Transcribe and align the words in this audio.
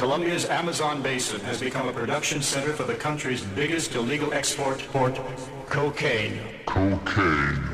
Colombia's 0.00 0.46
Amazon 0.46 1.02
basin 1.02 1.40
has 1.40 1.60
become 1.60 1.86
a 1.86 1.92
production 1.92 2.40
center 2.40 2.72
for 2.72 2.84
the 2.84 2.94
country's 2.94 3.42
biggest 3.42 3.94
illegal 3.94 4.32
export 4.32 4.78
port, 4.92 5.20
cocaine. 5.66 6.40
Cocaine. 6.64 7.68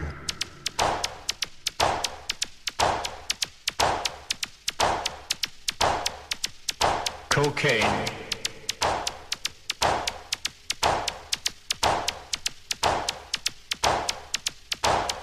Cocaine. 7.28 8.06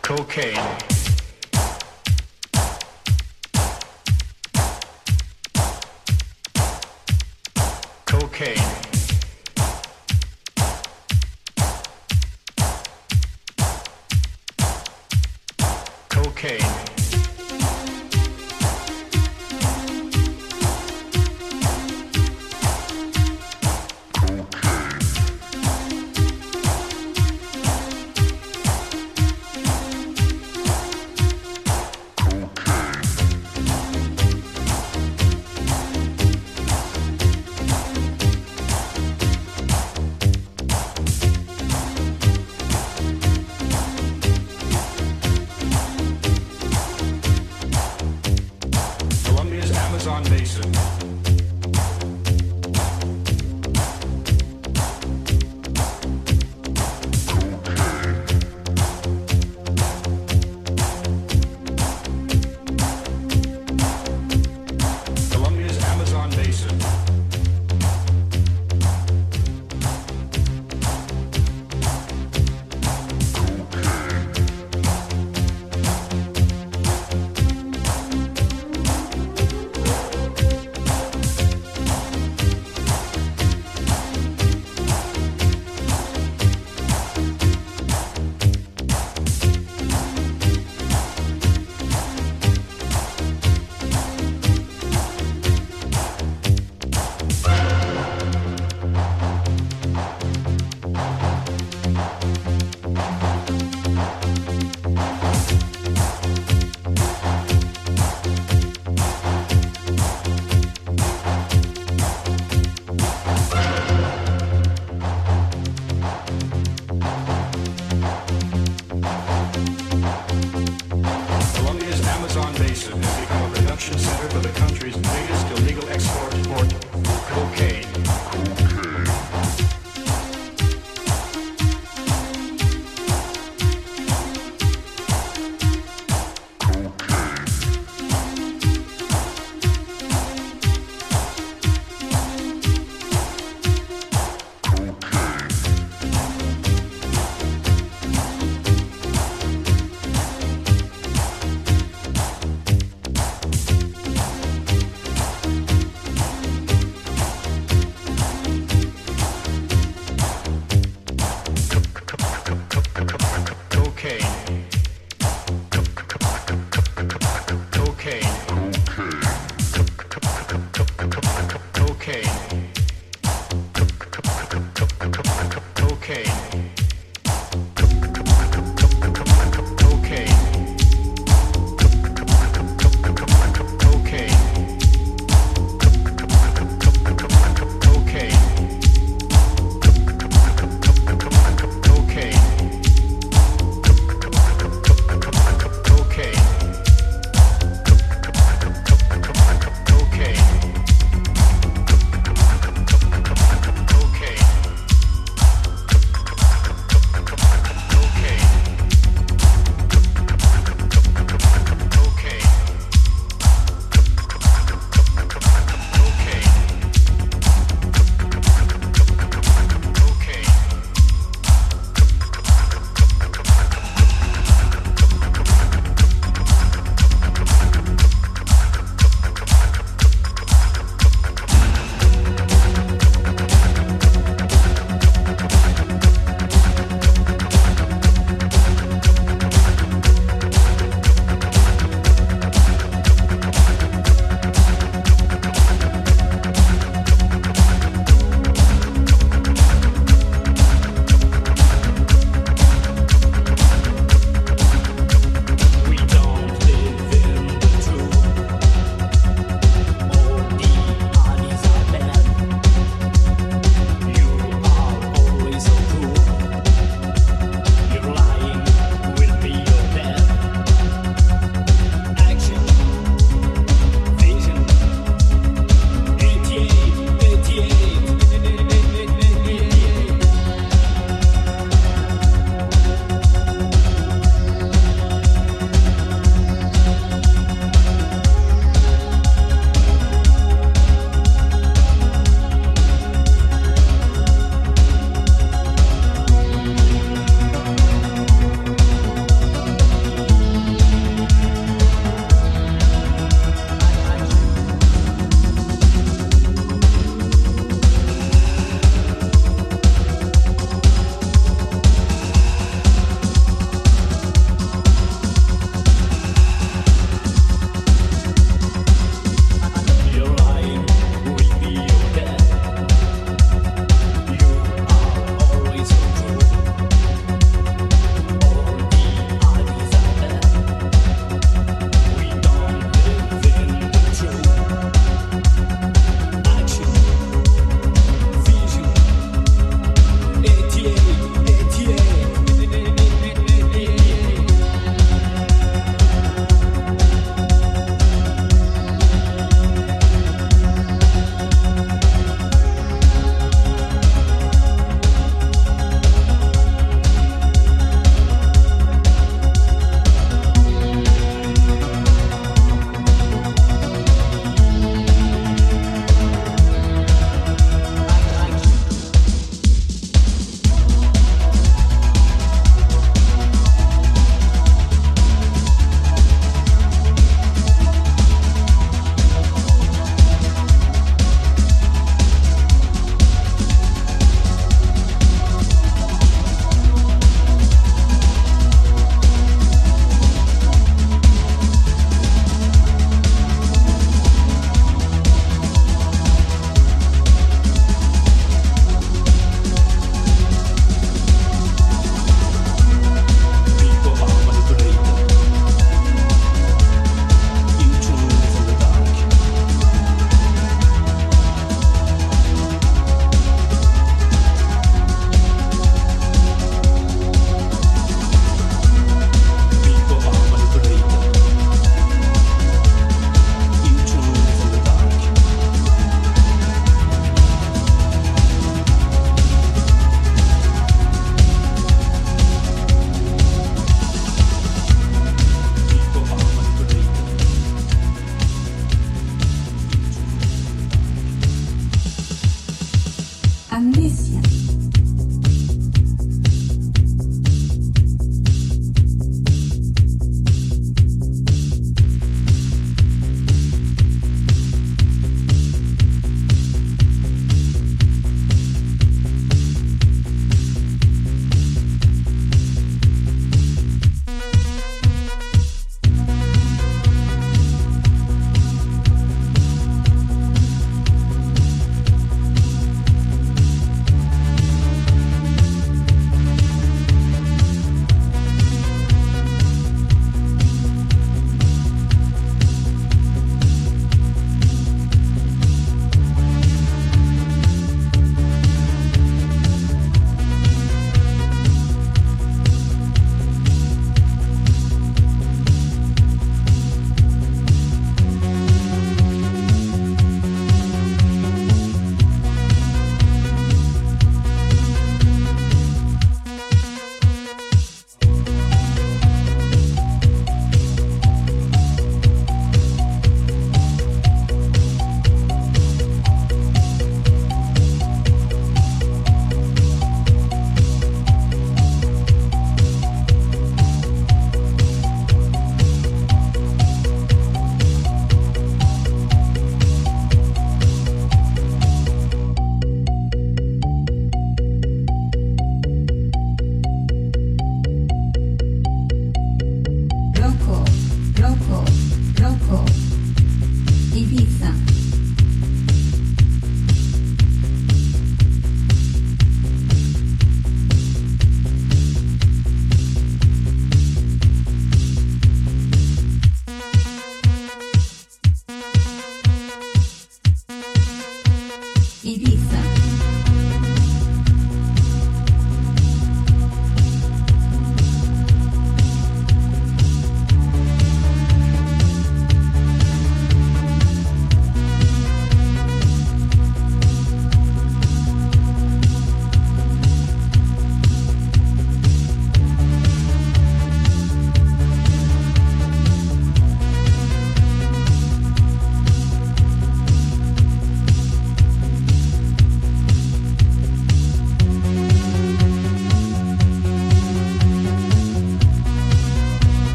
Cocaine. 0.00 0.56
Cocaine. 0.56 0.95
Cocaine. 16.36 16.95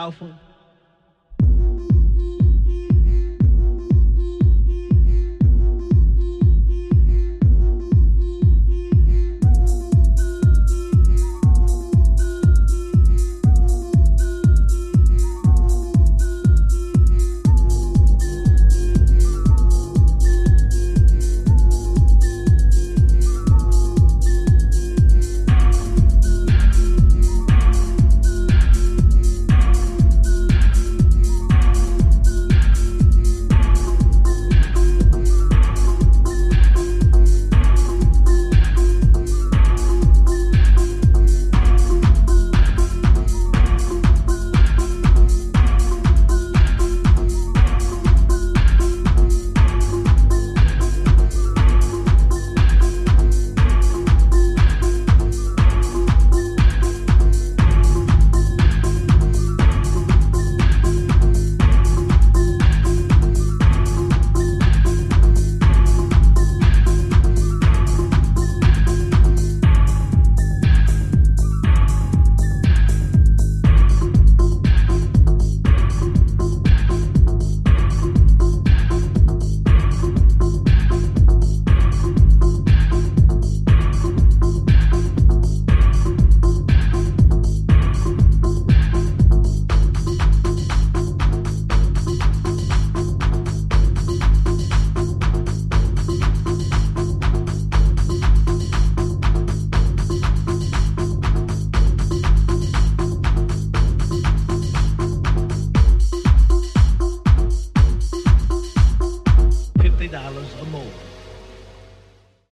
Alfa. 0.00 0.49